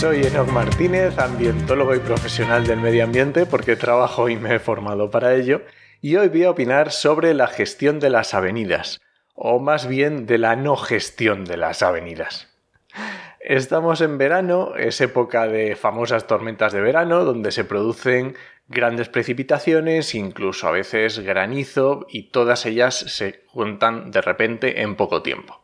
Soy 0.00 0.22
Enoch 0.22 0.48
Martínez, 0.48 1.18
ambientólogo 1.18 1.94
y 1.94 1.98
profesional 1.98 2.66
del 2.66 2.80
medio 2.80 3.04
ambiente 3.04 3.44
porque 3.44 3.76
trabajo 3.76 4.30
y 4.30 4.36
me 4.36 4.54
he 4.54 4.58
formado 4.58 5.10
para 5.10 5.34
ello, 5.34 5.60
y 6.00 6.16
hoy 6.16 6.28
voy 6.28 6.44
a 6.44 6.50
opinar 6.52 6.90
sobre 6.90 7.34
la 7.34 7.48
gestión 7.48 8.00
de 8.00 8.08
las 8.08 8.32
avenidas, 8.32 8.98
o 9.34 9.58
más 9.58 9.86
bien 9.86 10.24
de 10.24 10.38
la 10.38 10.56
no 10.56 10.76
gestión 10.76 11.44
de 11.44 11.58
las 11.58 11.82
avenidas. 11.82 12.48
Estamos 13.40 14.00
en 14.00 14.16
verano, 14.16 14.74
es 14.74 15.02
época 15.02 15.46
de 15.46 15.76
famosas 15.76 16.26
tormentas 16.26 16.72
de 16.72 16.80
verano, 16.80 17.26
donde 17.26 17.52
se 17.52 17.64
producen 17.64 18.36
grandes 18.68 19.10
precipitaciones, 19.10 20.14
incluso 20.14 20.66
a 20.66 20.70
veces 20.70 21.18
granizo, 21.18 22.06
y 22.08 22.30
todas 22.30 22.64
ellas 22.64 22.94
se 22.94 23.44
juntan 23.48 24.10
de 24.10 24.22
repente 24.22 24.80
en 24.80 24.96
poco 24.96 25.20
tiempo. 25.20 25.59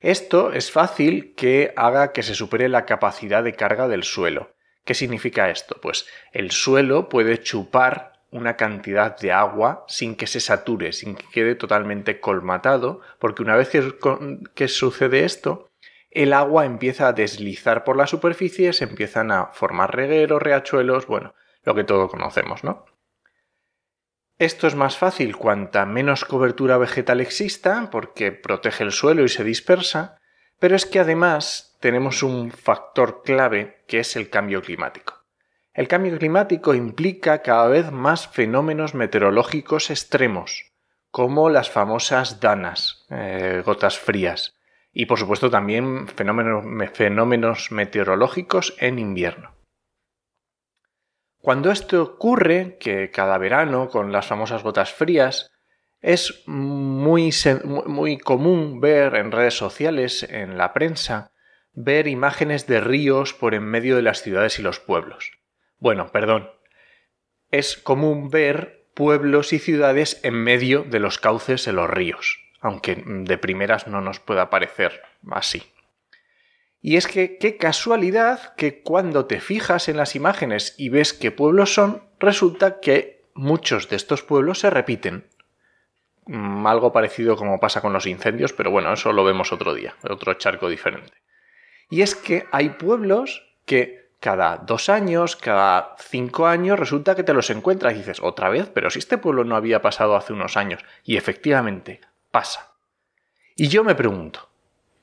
Esto 0.00 0.52
es 0.52 0.70
fácil 0.70 1.34
que 1.34 1.72
haga 1.76 2.12
que 2.12 2.22
se 2.22 2.36
supere 2.36 2.68
la 2.68 2.86
capacidad 2.86 3.42
de 3.42 3.54
carga 3.54 3.88
del 3.88 4.04
suelo. 4.04 4.54
¿Qué 4.84 4.94
significa 4.94 5.50
esto? 5.50 5.76
Pues 5.82 6.06
el 6.32 6.52
suelo 6.52 7.08
puede 7.08 7.42
chupar 7.42 8.12
una 8.30 8.56
cantidad 8.56 9.18
de 9.18 9.32
agua 9.32 9.84
sin 9.88 10.14
que 10.14 10.28
se 10.28 10.38
sature, 10.38 10.92
sin 10.92 11.16
que 11.16 11.26
quede 11.32 11.56
totalmente 11.56 12.20
colmatado, 12.20 13.00
porque 13.18 13.42
una 13.42 13.56
vez 13.56 13.70
que, 14.54 14.68
sucede 14.68 15.24
esto, 15.24 15.68
el 16.10 16.32
agua 16.32 16.64
empieza 16.64 17.08
a 17.08 17.12
deslizar 17.12 17.82
por 17.82 17.96
la 17.96 18.06
superficie, 18.06 18.72
se 18.72 18.84
empiezan 18.84 19.32
a 19.32 19.46
formar 19.46 19.96
regueros, 19.96 20.40
riachuelos, 20.40 21.06
bueno, 21.06 21.34
lo 21.64 21.74
que 21.74 21.84
todos 21.84 22.10
conocemos, 22.10 22.62
¿no? 22.62 22.84
Esto 24.38 24.68
es 24.68 24.76
más 24.76 24.96
fácil 24.96 25.36
cuanta 25.36 25.84
menos 25.84 26.24
cobertura 26.24 26.78
vegetal 26.78 27.20
exista, 27.20 27.88
porque 27.90 28.30
protege 28.30 28.84
el 28.84 28.92
suelo 28.92 29.24
y 29.24 29.28
se 29.28 29.42
dispersa, 29.42 30.20
pero 30.60 30.76
es 30.76 30.86
que 30.86 31.00
además 31.00 31.76
tenemos 31.80 32.22
un 32.22 32.52
factor 32.52 33.22
clave 33.24 33.82
que 33.88 33.98
es 33.98 34.14
el 34.14 34.30
cambio 34.30 34.62
climático. 34.62 35.14
El 35.74 35.88
cambio 35.88 36.16
climático 36.18 36.74
implica 36.74 37.42
cada 37.42 37.66
vez 37.66 37.90
más 37.90 38.28
fenómenos 38.28 38.94
meteorológicos 38.94 39.90
extremos, 39.90 40.72
como 41.10 41.50
las 41.50 41.68
famosas 41.68 42.38
danas, 42.38 43.06
eh, 43.10 43.62
gotas 43.66 43.98
frías, 43.98 44.54
y 44.92 45.06
por 45.06 45.18
supuesto 45.18 45.50
también 45.50 46.06
fenómenos 46.06 47.72
meteorológicos 47.72 48.76
en 48.78 49.00
invierno. 49.00 49.57
Cuando 51.40 51.70
esto 51.70 52.02
ocurre, 52.02 52.76
que 52.78 53.10
cada 53.10 53.38
verano 53.38 53.88
con 53.88 54.12
las 54.12 54.26
famosas 54.26 54.62
gotas 54.62 54.92
frías, 54.92 55.50
es 56.00 56.42
muy, 56.46 57.32
muy 57.86 58.18
común 58.18 58.80
ver 58.80 59.14
en 59.16 59.32
redes 59.32 59.54
sociales, 59.54 60.24
en 60.24 60.58
la 60.58 60.72
prensa, 60.72 61.32
ver 61.72 62.08
imágenes 62.08 62.66
de 62.66 62.80
ríos 62.80 63.34
por 63.34 63.54
en 63.54 63.64
medio 63.64 63.96
de 63.96 64.02
las 64.02 64.22
ciudades 64.22 64.58
y 64.58 64.62
los 64.62 64.80
pueblos. 64.80 65.32
Bueno, 65.78 66.10
perdón. 66.12 66.50
Es 67.50 67.76
común 67.76 68.30
ver 68.30 68.88
pueblos 68.94 69.52
y 69.52 69.58
ciudades 69.58 70.20
en 70.24 70.34
medio 70.34 70.82
de 70.82 70.98
los 70.98 71.18
cauces 71.18 71.64
de 71.64 71.72
los 71.72 71.88
ríos, 71.88 72.38
aunque 72.60 73.02
de 73.06 73.38
primeras 73.38 73.86
no 73.86 74.00
nos 74.00 74.18
pueda 74.18 74.50
parecer 74.50 75.02
así. 75.30 75.62
Y 76.80 76.96
es 76.96 77.06
que 77.06 77.38
qué 77.38 77.56
casualidad 77.56 78.54
que 78.54 78.82
cuando 78.82 79.26
te 79.26 79.40
fijas 79.40 79.88
en 79.88 79.96
las 79.96 80.14
imágenes 80.14 80.74
y 80.78 80.90
ves 80.90 81.12
qué 81.12 81.30
pueblos 81.30 81.74
son, 81.74 82.04
resulta 82.20 82.80
que 82.80 83.24
muchos 83.34 83.88
de 83.88 83.96
estos 83.96 84.22
pueblos 84.22 84.60
se 84.60 84.70
repiten. 84.70 85.26
Mm, 86.26 86.66
algo 86.66 86.92
parecido 86.92 87.36
como 87.36 87.58
pasa 87.58 87.80
con 87.80 87.92
los 87.92 88.06
incendios, 88.06 88.52
pero 88.52 88.70
bueno, 88.70 88.92
eso 88.92 89.12
lo 89.12 89.24
vemos 89.24 89.52
otro 89.52 89.74
día, 89.74 89.96
otro 90.08 90.34
charco 90.34 90.68
diferente. 90.68 91.14
Y 91.90 92.02
es 92.02 92.14
que 92.14 92.46
hay 92.52 92.70
pueblos 92.70 93.44
que 93.64 94.08
cada 94.20 94.58
dos 94.58 94.88
años, 94.88 95.36
cada 95.36 95.94
cinco 95.98 96.46
años, 96.46 96.78
resulta 96.78 97.14
que 97.14 97.22
te 97.22 97.32
los 97.32 97.50
encuentras 97.50 97.94
y 97.94 97.98
dices, 97.98 98.20
otra 98.20 98.48
vez, 98.50 98.70
pero 98.72 98.90
si 98.90 98.98
este 98.98 99.18
pueblo 99.18 99.44
no 99.44 99.56
había 99.56 99.80
pasado 99.80 100.16
hace 100.16 100.32
unos 100.32 100.56
años. 100.56 100.84
Y 101.04 101.16
efectivamente, 101.16 102.00
pasa. 102.30 102.74
Y 103.56 103.68
yo 103.68 103.84
me 103.84 103.94
pregunto, 103.94 104.48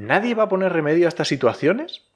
¿Nadie 0.00 0.34
va 0.34 0.44
a 0.44 0.48
poner 0.48 0.72
remedio 0.72 1.04
a 1.04 1.10
estas 1.10 1.28
situaciones? 1.28 2.06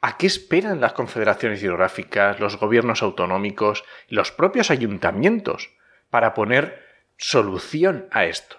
¿A 0.00 0.16
qué 0.16 0.26
esperan 0.26 0.80
las 0.80 0.92
confederaciones 0.92 1.62
hidrográficas, 1.62 2.40
los 2.40 2.58
gobiernos 2.58 3.00
autonómicos 3.00 3.84
los 4.08 4.32
propios 4.32 4.72
ayuntamientos 4.72 5.70
para 6.10 6.34
poner 6.34 6.82
solución 7.16 8.08
a 8.10 8.24
esto? 8.24 8.56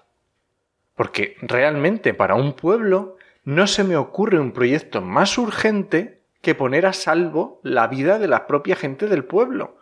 Porque 0.95 1.35
realmente 1.41 2.13
para 2.13 2.35
un 2.35 2.53
pueblo 2.53 3.17
no 3.43 3.67
se 3.67 3.83
me 3.83 3.97
ocurre 3.97 4.39
un 4.39 4.53
proyecto 4.53 5.01
más 5.01 5.37
urgente 5.37 6.21
que 6.41 6.55
poner 6.55 6.85
a 6.85 6.93
salvo 6.93 7.59
la 7.63 7.87
vida 7.87 8.17
de 8.17 8.29
la 8.29 8.47
propia 8.47 8.77
gente 8.77 9.07
del 9.07 9.25
pueblo. 9.25 9.81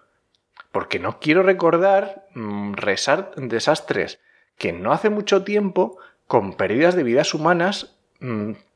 Porque 0.71 0.97
no 0.97 1.19
quiero 1.19 1.43
recordar 1.43 2.25
mm, 2.33 2.73
desastres 3.37 4.19
que 4.57 4.73
no 4.73 4.91
hace 4.91 5.11
mucho 5.11 5.43
tiempo, 5.43 5.99
con 6.25 6.53
pérdidas 6.53 6.95
de 6.95 7.03
vidas 7.03 7.35
humanas 7.35 7.94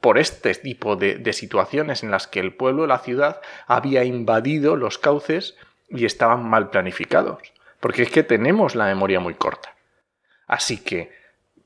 por 0.01 0.17
este 0.17 0.53
tipo 0.55 0.95
de, 0.95 1.33
situaciones 1.33 2.03
en 2.03 2.11
las 2.11 2.27
que 2.27 2.39
el 2.39 2.53
pueblo, 2.53 2.87
la 2.87 2.99
ciudad, 2.99 3.41
había 3.67 4.03
invadido 4.03 4.75
los 4.75 4.97
cauces 4.97 5.55
y 5.89 6.05
estaban 6.05 6.47
mal 6.47 6.69
planificados. 6.69 7.41
Porque 7.79 8.03
es 8.03 8.11
que 8.11 8.23
tenemos 8.23 8.75
la 8.75 8.85
memoria 8.85 9.19
muy 9.19 9.35
corta. 9.35 9.75
Así 10.47 10.77
que, 10.77 11.11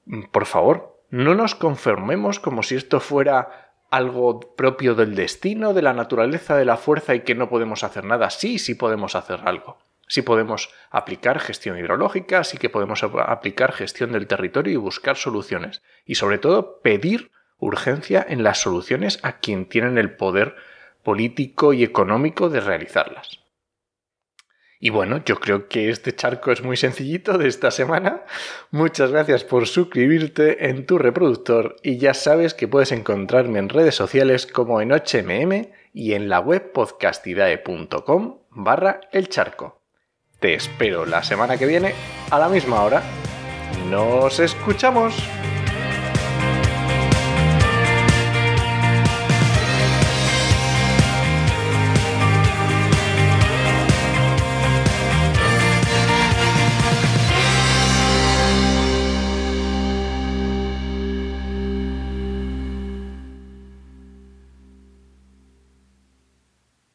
mm, 0.06 0.25
por 0.31 0.45
favor, 0.45 1.01
no 1.09 1.35
nos 1.35 1.56
conformemos 1.56 2.39
como 2.39 2.63
si 2.63 2.75
esto 2.75 3.00
fuera 3.00 3.73
algo 3.90 4.40
propio 4.55 4.95
del 4.95 5.13
destino, 5.13 5.73
de 5.73 5.84
la 5.84 5.94
naturaleza, 5.94 6.57
de 6.57 6.66
la 6.66 6.78
fuerza 6.78 7.13
y 7.13 7.22
que 7.22 7.35
no 7.35 7.50
podemos 7.50 7.84
hacer 7.84 8.05
nada. 8.05 8.29
Sí, 8.29 8.57
sí 8.57 8.75
podemos 8.75 9.16
hacer 9.16 9.41
algo. 9.45 9.78
Sí 10.07 10.22
podemos 10.22 10.69
aplicar 10.90 11.40
gestión 11.40 11.78
hidrológica, 11.78 12.44
sí 12.44 12.57
que 12.57 12.69
podemos 12.69 13.03
aplicar 13.03 13.72
gestión 13.72 14.11
del 14.11 14.28
territorio 14.28 14.73
y 14.73 14.78
buscar 14.78 15.16
soluciones. 15.16 15.81
Y 16.05 16.16
sobre 16.16 16.40
todo 16.40 16.81
pedir 16.81 17.31
urgencia 17.63 18.25
en 18.28 18.44
las 18.44 18.59
soluciones 18.59 19.19
a 19.24 19.40
quien 19.40 19.66
tienen 19.66 19.97
el 19.97 20.16
poder 20.16 20.56
político 21.03 21.74
y 21.74 21.84
económico 21.84 22.50
de 22.50 22.59
realizarlas. 22.59 23.44
Y 24.79 24.90
bueno, 24.90 25.24
yo 25.24 25.40
creo 25.40 25.69
que 25.69 25.90
este 25.90 26.13
charco 26.13 26.52
es 26.52 26.62
muy 26.62 26.75
sencillito 26.75 27.38
de 27.38 27.47
esta 27.47 27.72
semana. 27.72 28.23
Muchas 28.69 29.12
gracias 29.12 29.46
por 29.46 29.66
suscribirte 29.66 30.68
en 30.68 30.85
tu 30.85 30.97
reproductor 30.97 31.78
y 31.84 32.00
ya 32.00 32.13
sabes 32.13 32.53
que 32.53 32.68
puedes 32.68 32.91
encontrarme 32.91 33.59
en 33.59 33.69
redes 33.69 33.96
sociales 33.96 34.46
como 34.46 34.81
en 34.81 34.91
HMM 34.91 35.69
y 35.94 36.16
en 36.16 36.28
la 36.28 36.41
web 36.41 36.73
podcastidae.com 36.73 38.40
barra 38.50 39.00
el 39.13 39.29
charco. 39.29 39.81
Te 40.41 40.53
espero 40.53 41.06
la 41.06 41.23
semana 41.23 41.56
que 41.56 41.66
viene 41.66 41.94
a 42.29 42.38
la 42.38 42.50
misma 42.50 42.84
hora. 42.84 43.02
¡Nos 43.90 44.41
escuchamos! 44.41 45.16